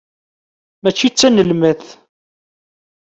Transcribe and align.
Mačči 0.81 1.09
d 1.11 1.13
tanelmadt. 1.15 1.87